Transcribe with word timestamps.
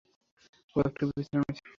ও 0.75 0.79
একটু 0.89 1.03
বিশ্রাম 1.09 1.41
নিচ্ছে। 1.45 1.63